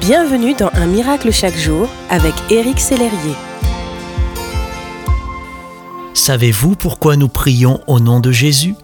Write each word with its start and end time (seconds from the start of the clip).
Bienvenue 0.00 0.54
dans 0.54 0.70
Un 0.74 0.86
miracle 0.86 1.32
chaque 1.32 1.56
jour 1.56 1.88
avec 2.08 2.32
Éric 2.50 2.78
Sellerier. 2.78 3.34
Savez-vous 6.14 6.76
pourquoi 6.76 7.16
nous 7.16 7.28
prions 7.28 7.80
au 7.86 7.98
nom 7.98 8.20
de 8.20 8.30
Jésus? 8.30 8.76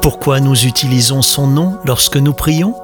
Pourquoi 0.00 0.40
nous 0.40 0.64
utilisons 0.64 1.20
son 1.20 1.46
nom 1.46 1.78
lorsque 1.84 2.16
nous 2.16 2.32
prions? 2.32 2.74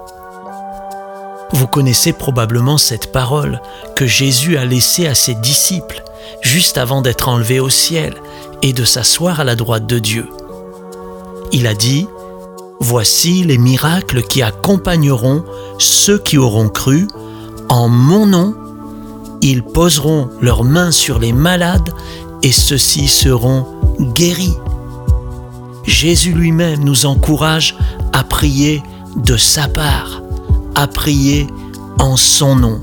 Vous 1.53 1.66
connaissez 1.66 2.12
probablement 2.12 2.78
cette 2.78 3.10
parole 3.10 3.60
que 3.96 4.06
Jésus 4.06 4.56
a 4.58 4.64
laissée 4.64 5.06
à 5.06 5.14
ses 5.14 5.34
disciples 5.34 6.02
juste 6.42 6.78
avant 6.78 7.00
d'être 7.00 7.28
enlevé 7.28 7.58
au 7.58 7.70
ciel 7.70 8.14
et 8.62 8.72
de 8.72 8.84
s'asseoir 8.84 9.40
à 9.40 9.44
la 9.44 9.56
droite 9.56 9.86
de 9.86 9.98
Dieu. 9.98 10.28
Il 11.52 11.66
a 11.66 11.74
dit, 11.74 12.06
Voici 12.82 13.44
les 13.44 13.58
miracles 13.58 14.22
qui 14.22 14.40
accompagneront 14.40 15.44
ceux 15.78 16.18
qui 16.18 16.38
auront 16.38 16.70
cru. 16.70 17.06
En 17.70 17.88
mon 17.88 18.27
nom, 18.27 18.52
ils 19.42 19.62
poseront 19.62 20.29
leurs 20.41 20.65
mains 20.65 20.91
sur 20.91 21.20
les 21.20 21.33
malades 21.33 21.91
et 22.43 22.51
ceux-ci 22.51 23.06
seront 23.06 23.65
guéris. 24.12 24.56
Jésus 25.84 26.33
lui-même 26.33 26.83
nous 26.83 27.06
encourage 27.06 27.77
à 28.12 28.24
prier 28.24 28.83
de 29.15 29.37
sa 29.37 29.69
part, 29.69 30.20
à 30.74 30.88
prier 30.88 31.46
en 32.01 32.16
son 32.16 32.56
nom. 32.56 32.80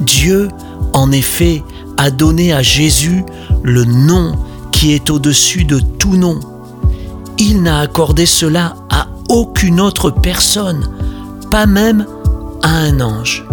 Dieu, 0.00 0.50
en 0.92 1.10
effet, 1.10 1.64
a 1.96 2.10
donné 2.10 2.52
à 2.52 2.60
Jésus 2.60 3.24
le 3.62 3.86
nom 3.86 4.34
qui 4.70 4.92
est 4.92 5.08
au-dessus 5.08 5.64
de 5.64 5.78
tout 5.78 6.16
nom. 6.16 6.40
Il 7.38 7.62
n'a 7.62 7.80
accordé 7.80 8.26
cela 8.26 8.76
à 8.90 9.06
aucune 9.30 9.80
autre 9.80 10.10
personne, 10.10 10.90
pas 11.50 11.64
même 11.64 12.06
à 12.62 12.68
un 12.68 13.00
ange. 13.00 13.46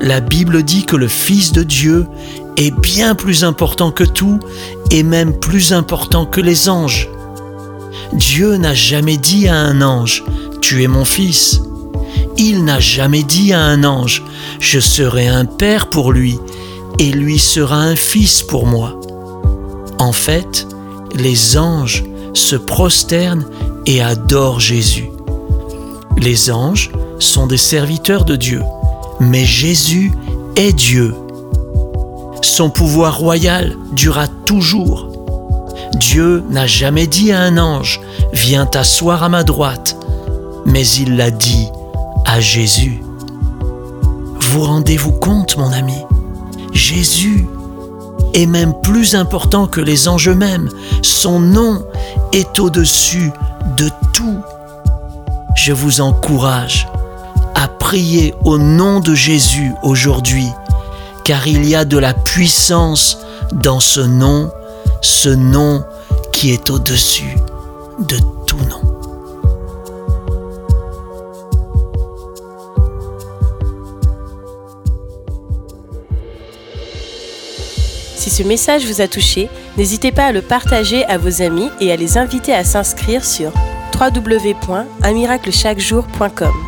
La 0.00 0.20
Bible 0.20 0.62
dit 0.62 0.84
que 0.84 0.96
le 0.96 1.08
Fils 1.08 1.52
de 1.52 1.62
Dieu 1.62 2.06
est 2.56 2.70
bien 2.70 3.14
plus 3.14 3.44
important 3.44 3.90
que 3.90 4.04
tout 4.04 4.38
et 4.90 5.02
même 5.02 5.38
plus 5.38 5.72
important 5.72 6.26
que 6.26 6.40
les 6.40 6.68
anges. 6.68 7.08
Dieu 8.12 8.56
n'a 8.56 8.74
jamais 8.74 9.16
dit 9.16 9.48
à 9.48 9.56
un 9.56 9.82
ange, 9.82 10.24
Tu 10.60 10.82
es 10.82 10.88
mon 10.88 11.04
fils. 11.04 11.60
Il 12.36 12.64
n'a 12.64 12.80
jamais 12.80 13.22
dit 13.22 13.52
à 13.52 13.60
un 13.60 13.84
ange, 13.84 14.22
Je 14.60 14.80
serai 14.80 15.28
un 15.28 15.44
père 15.44 15.88
pour 15.88 16.12
lui 16.12 16.38
et 16.98 17.10
lui 17.10 17.38
sera 17.38 17.76
un 17.76 17.96
fils 17.96 18.42
pour 18.42 18.66
moi. 18.66 18.98
En 19.98 20.12
fait, 20.12 20.66
les 21.14 21.58
anges 21.58 22.04
se 22.34 22.56
prosternent 22.56 23.46
et 23.86 24.02
adorent 24.02 24.60
Jésus. 24.60 25.10
Les 26.18 26.50
anges 26.50 26.90
sont 27.18 27.46
des 27.46 27.56
serviteurs 27.56 28.24
de 28.24 28.36
Dieu, 28.36 28.62
mais 29.20 29.44
Jésus 29.44 30.12
est 30.56 30.72
Dieu. 30.72 31.14
Son 32.42 32.70
pouvoir 32.70 33.18
royal 33.18 33.76
durera 33.92 34.28
toujours. 34.46 35.08
Dieu 35.94 36.42
n'a 36.50 36.66
jamais 36.66 37.06
dit 37.06 37.32
à 37.32 37.40
un 37.40 37.58
ange, 37.58 38.00
Viens 38.32 38.66
t'asseoir 38.66 39.22
à 39.22 39.28
ma 39.28 39.42
droite, 39.42 39.96
mais 40.66 40.86
il 40.86 41.16
l'a 41.16 41.30
dit 41.30 41.68
à 42.26 42.40
Jésus. 42.40 43.02
Vous 44.40 44.62
rendez-vous 44.62 45.12
compte, 45.12 45.56
mon 45.56 45.72
ami? 45.72 45.96
Jésus 46.72 47.46
est 48.34 48.46
même 48.46 48.74
plus 48.82 49.14
important 49.14 49.66
que 49.66 49.80
les 49.80 50.08
anges 50.08 50.28
eux-mêmes. 50.28 50.68
Son 51.02 51.40
nom 51.40 51.84
est 52.32 52.58
au-dessus 52.60 53.32
de 53.76 53.90
tout. 54.12 54.38
Je 55.56 55.72
vous 55.72 56.00
encourage 56.00 56.86
prier 57.88 58.34
au 58.44 58.58
nom 58.58 59.00
de 59.00 59.14
Jésus 59.14 59.72
aujourd'hui, 59.82 60.48
car 61.24 61.46
il 61.46 61.66
y 61.66 61.74
a 61.74 61.86
de 61.86 61.96
la 61.96 62.12
puissance 62.12 63.16
dans 63.50 63.80
ce 63.80 64.00
nom, 64.00 64.50
ce 65.00 65.30
nom 65.30 65.82
qui 66.30 66.52
est 66.52 66.68
au-dessus 66.68 67.34
de 68.00 68.18
tout 68.46 68.58
nom. 68.68 68.82
Si 78.16 78.28
ce 78.28 78.42
message 78.42 78.84
vous 78.84 79.00
a 79.00 79.08
touché, 79.08 79.48
n'hésitez 79.78 80.12
pas 80.12 80.26
à 80.26 80.32
le 80.32 80.42
partager 80.42 81.06
à 81.06 81.16
vos 81.16 81.40
amis 81.40 81.70
et 81.80 81.90
à 81.90 81.96
les 81.96 82.18
inviter 82.18 82.52
à 82.52 82.64
s'inscrire 82.64 83.24
sur 83.24 83.50
www.unmiraclechaquejour.com. 83.98 86.67